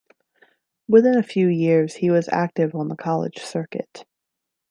[0.87, 4.03] Within a few years, he was active on the college circuit.